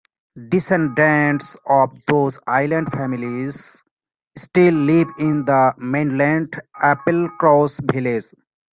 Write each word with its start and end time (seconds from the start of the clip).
Descendants 0.49 1.55
of 1.67 1.91
those 2.07 2.39
island 2.47 2.91
families 2.91 3.83
still 4.35 4.73
live 4.73 5.07
in 5.19 5.45
the 5.45 5.75
mainland 5.77 6.59
Applecross 6.81 7.79
village. 7.93 8.33